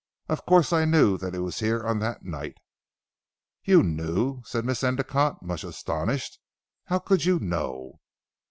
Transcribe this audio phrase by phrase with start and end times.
[0.27, 2.57] Of course I knew that he was here on that night."
[3.63, 6.39] "You knew?" said Miss Endicotte much astonished.
[6.85, 7.99] "How could you know."